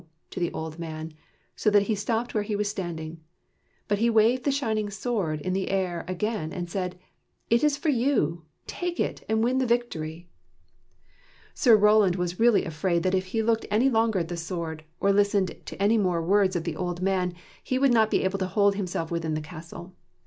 [0.31, 1.13] "to the old man,
[1.55, 3.19] so that he stopped where he was standing.
[3.87, 6.97] But he waved the shining sword in the air again, and said:"
[7.51, 8.41] It is for you!
[8.65, 10.27] Take it, and win the victory!"
[11.53, 15.13] Sir Roland was really afraid that if he looked any longer at the sword, or
[15.13, 17.33] listened to any more words of the 9 THE KNIGHTS OF THE SILVER SHIELD old
[17.33, 19.93] man, he would not be able to hold himself within the castle.